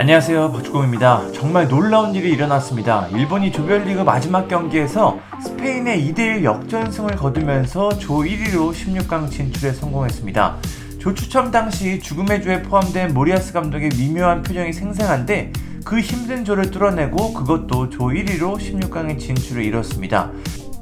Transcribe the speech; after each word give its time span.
안녕하세요 0.00 0.52
박주공입니다. 0.52 1.32
정말 1.32 1.66
놀라운 1.66 2.14
일이 2.14 2.30
일어났습니다. 2.30 3.08
일본이 3.08 3.50
조별리그 3.50 4.02
마지막 4.02 4.46
경기에서 4.46 5.18
스페인의 5.42 6.12
2대1 6.12 6.44
역전승을 6.44 7.16
거두면서 7.16 7.98
조 7.98 8.18
1위로 8.18 8.70
16강 8.72 9.28
진출에 9.28 9.72
성공했습니다. 9.72 10.56
조 11.00 11.14
추첨 11.14 11.50
당시 11.50 11.98
죽음의 11.98 12.42
조에 12.42 12.62
포함된 12.62 13.12
모리아스 13.12 13.52
감독의 13.52 13.88
미묘한 13.98 14.44
표정이 14.44 14.72
생생한데 14.72 15.52
그 15.84 15.98
힘든 15.98 16.44
조를 16.44 16.70
뚫어내고 16.70 17.34
그것도 17.34 17.90
조 17.90 18.04
1위로 18.04 18.56
16강에 18.56 19.18
진출을 19.18 19.64
이뤘습니다. 19.64 20.30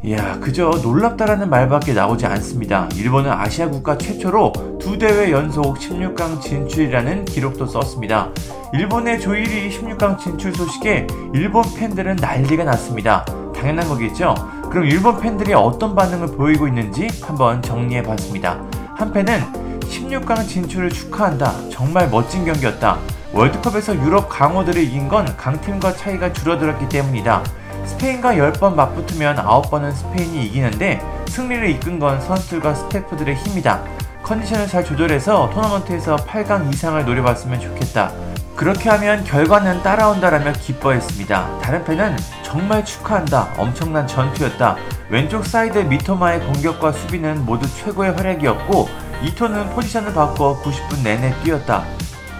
이야, 0.05 0.39
그저 0.41 0.69
놀랍다라는 0.83 1.49
말밖에 1.49 1.95
나오지 1.95 2.27
않습니다. 2.27 2.87
일본은 2.95 3.33
아시아 3.33 3.71
국가 3.71 3.97
최초로 3.97 4.76
두 4.87 4.97
대회 4.97 5.33
연속 5.33 5.81
16강 5.81 6.41
진출이라는 6.41 7.25
기록도 7.25 7.67
썼습니다. 7.67 8.31
일본의 8.73 9.19
조일이 9.19 9.69
16강 9.69 10.17
진출 10.17 10.55
소식에 10.55 11.09
일본 11.35 11.65
팬들은 11.75 12.15
난리가 12.15 12.63
났습니다. 12.63 13.25
당연한 13.53 13.89
거겠죠? 13.89 14.37
그럼 14.71 14.85
일본 14.85 15.21
팬들이 15.21 15.55
어떤 15.55 15.97
반응을 15.97 16.37
보이고 16.37 16.69
있는지 16.69 17.09
한번 17.21 17.61
정리해 17.63 18.01
봤습니다. 18.05 18.63
한 18.95 19.13
팬은 19.13 19.81
16강 19.81 20.47
진출을 20.47 20.91
축하한다. 20.91 21.69
정말 21.69 22.09
멋진 22.09 22.45
경기였다. 22.45 22.97
월드컵에서 23.33 23.97
유럽 23.97 24.29
강호들을 24.29 24.81
이긴 24.81 25.09
건 25.09 25.37
강팀과 25.37 25.95
차이가 25.95 26.33
줄어들었기 26.33 26.89
때문이다. 26.89 27.43
스페인과 27.87 28.35
10번 28.35 28.77
맞붙으면 28.77 29.35
9번은 29.35 29.93
스페인이 29.93 30.47
이기는데 30.47 31.01
승리를 31.27 31.71
이끈 31.71 31.99
건 31.99 32.21
선수들과 32.21 32.75
스태프들의 32.75 33.35
힘이다. 33.35 34.06
컨디션을 34.27 34.67
잘 34.67 34.85
조절해서 34.85 35.51
토너먼트에서 35.51 36.17
8강 36.17 36.75
이상을 36.75 37.05
노려봤으면 37.05 37.61
좋겠다. 37.61 38.11
그렇게 38.57 38.91
하면 38.91 39.23
결과는 39.23 39.85
따라온다라며 39.85 40.53
기뻐했습니다. 40.55 41.61
다른 41.63 41.85
팬은 41.85 42.17
정말 42.43 42.85
축하한다. 42.85 43.55
엄청난 43.57 44.05
전투였다. 44.05 44.77
왼쪽 45.11 45.47
사이드 45.47 45.79
미토마의 45.79 46.41
공격과 46.41 46.91
수비는 46.91 47.47
모두 47.47 47.73
최고의 47.77 48.15
활약이었고 48.15 48.89
이토는 49.23 49.71
포지션을 49.71 50.13
바꿔 50.13 50.61
90분 50.61 51.05
내내 51.05 51.33
뛰었다. 51.45 51.85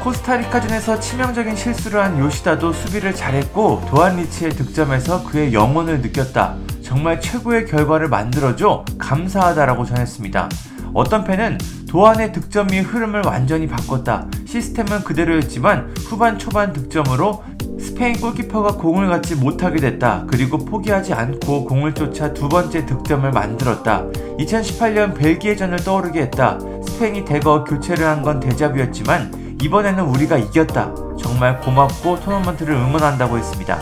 코스타리카전에서 0.01 0.99
치명적인 0.99 1.55
실수를 1.55 2.03
한 2.03 2.19
요시다도 2.19 2.73
수비를 2.73 3.15
잘했고 3.15 3.85
도안 3.89 4.17
리치의 4.17 4.53
득점에서 4.53 5.23
그의 5.23 5.55
영혼을 5.55 6.01
느꼈다. 6.01 6.57
정말 6.83 7.21
최고의 7.21 7.67
결과를 7.67 8.09
만들어줘 8.09 8.85
감사하다라고 8.99 9.85
전했습니다. 9.85 10.49
어떤 10.97 11.25
팬은 11.25 11.59
도안의 11.91 12.33
득점이 12.33 12.81
흐름을 12.81 13.23
완전히 13.27 13.67
바꿨다. 13.69 14.27
시스템은 14.47 15.05
그대로였지만 15.05 15.95
후반 16.09 16.39
초반 16.39 16.73
득점으로 16.73 17.45
스페인 17.79 18.19
골키퍼가 18.19 18.77
공을 18.79 19.07
갖지 19.09 19.35
못하게 19.35 19.79
됐다. 19.79 20.25
그리고 20.27 20.57
포기하지 20.57 21.13
않고 21.13 21.67
공을 21.67 21.95
쫓아 21.95 22.33
두 22.33 22.49
번째 22.49 22.87
득점을 22.87 23.31
만들었다. 23.31 24.05
2018년 24.39 25.15
벨기에전을 25.15 25.81
떠오르게 25.85 26.23
했다. 26.23 26.59
스페인이 26.87 27.27
대거 27.27 27.65
교체를 27.65 28.07
한 28.07 28.23
건 28.23 28.41
대자뷰였지만 28.41 29.59
이번에는 29.63 30.03
우리가 30.03 30.39
이겼다. 30.39 30.95
정말 31.21 31.61
고맙고 31.61 32.21
토너먼트를 32.21 32.75
응원한다고 32.75 33.37
했습니다. 33.37 33.79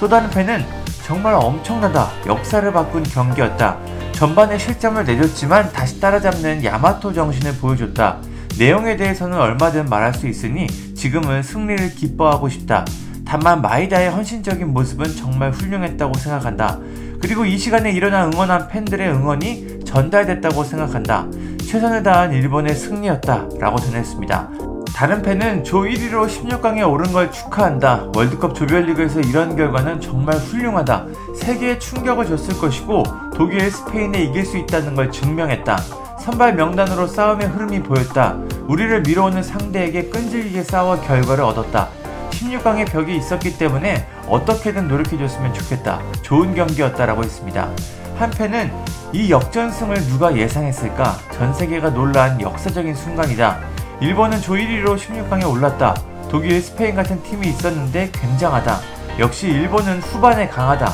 또 0.00 0.08
다른 0.08 0.28
팬은 0.30 0.64
정말 1.06 1.34
엄청나다. 1.34 2.10
역사를 2.26 2.70
바꾼 2.72 3.04
경기였다. 3.04 3.78
전반에 4.16 4.56
실점을 4.56 5.04
내줬지만 5.04 5.72
다시 5.74 6.00
따라잡는 6.00 6.64
야마토 6.64 7.12
정신을 7.12 7.58
보여줬다. 7.58 8.16
내용에 8.58 8.96
대해서는 8.96 9.38
얼마든 9.38 9.90
말할 9.90 10.14
수 10.14 10.26
있으니 10.26 10.66
지금은 10.94 11.42
승리를 11.42 11.94
기뻐하고 11.94 12.48
싶다. 12.48 12.86
다만 13.26 13.60
마이다의 13.60 14.08
헌신적인 14.08 14.72
모습은 14.72 15.14
정말 15.16 15.50
훌륭했다고 15.50 16.14
생각한다. 16.14 16.78
그리고 17.20 17.44
이 17.44 17.58
시간에 17.58 17.92
일어나 17.92 18.24
응원한 18.24 18.68
팬들의 18.68 19.06
응원이 19.06 19.80
전달됐다고 19.84 20.64
생각한다. 20.64 21.26
최선을 21.68 22.02
다한 22.02 22.32
일본의 22.32 22.74
승리였다. 22.74 23.48
라고 23.60 23.76
전했습니다. 23.78 24.75
다른 24.96 25.20
팬은 25.20 25.62
조 25.62 25.82
1위로 25.82 26.26
16강에 26.26 26.90
오른 26.90 27.12
걸 27.12 27.30
축하한다. 27.30 28.12
월드컵 28.16 28.54
조별리그에서 28.54 29.20
이런 29.20 29.54
결과는 29.54 30.00
정말 30.00 30.38
훌륭하다. 30.38 31.04
세계에 31.38 31.78
충격을 31.78 32.24
줬을 32.24 32.58
것이고 32.58 33.02
독일, 33.34 33.70
스페인에 33.70 34.22
이길 34.22 34.46
수 34.46 34.56
있다는 34.56 34.94
걸 34.94 35.12
증명했다. 35.12 35.76
선발 36.22 36.54
명단으로 36.54 37.08
싸움의 37.08 37.46
흐름이 37.48 37.82
보였다. 37.82 38.38
우리를 38.68 39.02
밀어오는 39.02 39.42
상대에게 39.42 40.08
끈질기게 40.08 40.62
싸워 40.62 40.98
결과를 40.98 41.44
얻었다. 41.44 41.90
16강의 42.30 42.90
벽이 42.90 43.14
있었기 43.18 43.58
때문에 43.58 44.08
어떻게든 44.26 44.88
노력해줬으면 44.88 45.52
좋겠다. 45.52 46.00
좋은 46.22 46.54
경기였다라고 46.54 47.22
했습니다. 47.22 47.68
한팬은 48.16 48.72
이 49.12 49.30
역전승을 49.30 49.94
누가 50.06 50.34
예상했을까? 50.34 51.18
전 51.32 51.52
세계가 51.52 51.90
놀란 51.90 52.40
역사적인 52.40 52.94
순간이다. 52.94 53.75
일본은 53.98 54.42
조 54.42 54.52
1위로 54.52 54.96
16강에 54.98 55.50
올랐다. 55.50 55.94
독일, 56.30 56.60
스페인 56.60 56.94
같은 56.94 57.22
팀이 57.22 57.48
있었는데 57.48 58.10
굉장하다. 58.12 58.78
역시 59.18 59.48
일본은 59.48 60.00
후반에 60.00 60.48
강하다. 60.48 60.92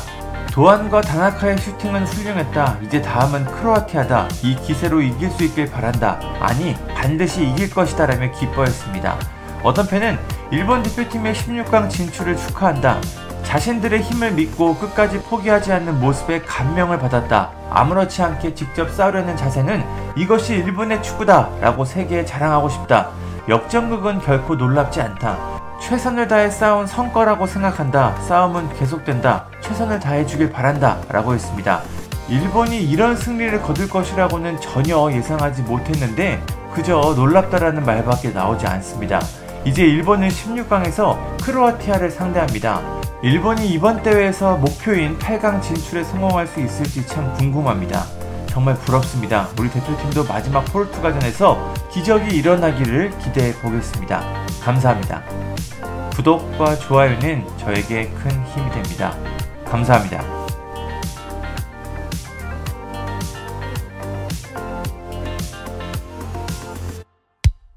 도안과 0.53 1.01
다나카의 1.01 1.57
슈팅은 1.57 2.05
훌륭했다. 2.05 2.77
이제 2.83 3.01
다음은 3.01 3.43
크로아티아다. 3.45 4.29
이 4.43 4.55
기세로 4.55 5.01
이길 5.01 5.29
수 5.31 5.43
있길 5.43 5.69
바란다. 5.69 6.19
아니, 6.39 6.75
반드시 6.95 7.45
이길 7.45 7.69
것이다. 7.71 8.05
라며 8.05 8.31
기뻐했습니다. 8.31 9.17
어떤 9.63 9.85
팬은 9.87 10.17
일본 10.51 10.83
대표팀의 10.83 11.33
16강 11.33 11.89
진출을 11.89 12.37
축하한다. 12.37 13.01
자신들의 13.43 14.01
힘을 14.01 14.31
믿고 14.31 14.77
끝까지 14.77 15.19
포기하지 15.23 15.73
않는 15.73 15.99
모습에 15.99 16.41
감명을 16.43 16.99
받았다. 16.99 17.51
아무렇지 17.69 18.21
않게 18.21 18.55
직접 18.55 18.89
싸우려는 18.89 19.35
자세는 19.35 19.83
이것이 20.15 20.53
일본의 20.55 21.01
축구다 21.01 21.49
라고 21.59 21.85
세계에 21.85 22.25
자랑하고 22.25 22.69
싶다. 22.69 23.09
역전극은 23.49 24.19
결코 24.19 24.55
놀랍지 24.55 25.01
않다. 25.01 25.37
최선을 25.81 26.27
다해 26.27 26.49
싸운 26.49 26.87
성과라고 26.87 27.45
생각한다. 27.45 28.15
싸움은 28.21 28.73
계속된다. 28.77 29.45
최선을 29.61 29.99
다해주길 29.99 30.51
바란다. 30.51 30.97
라고 31.09 31.33
했습니다. 31.33 31.81
일본이 32.29 32.81
이런 32.81 33.17
승리를 33.17 33.61
거둘 33.63 33.89
것이라고는 33.89 34.61
전혀 34.61 35.11
예상하지 35.11 35.63
못했는데 35.63 36.41
그저 36.73 37.13
놀랍다라는 37.15 37.83
말밖에 37.85 38.29
나오지 38.29 38.65
않습니다. 38.65 39.19
이제 39.65 39.83
일본은 39.83 40.29
16강에서 40.29 41.17
크로아티아를 41.43 42.11
상대합니다. 42.11 42.81
일본이 43.21 43.67
이번 43.69 44.01
대회에서 44.03 44.57
목표인 44.57 45.17
8강 45.17 45.61
진출에 45.61 46.03
성공할 46.03 46.47
수 46.47 46.59
있을지 46.59 47.05
참 47.07 47.33
궁금합니다. 47.33 48.03
정말 48.53 48.75
부럽습니다. 48.75 49.49
우리 49.59 49.67
대표팀도 49.71 50.25
마지막 50.25 50.63
포르투갈전에서 50.65 51.73
기적이 51.91 52.37
일어나기를 52.37 53.17
기대해 53.17 53.51
보겠습니다. 53.59 54.21
감사합니다. 54.61 55.23
구독과 56.15 56.75
좋아요는 56.75 57.47
저에게 57.57 58.09
큰 58.09 58.31
힘이 58.45 58.69
됩니다. 58.69 59.17
감사합니다. 59.65 60.42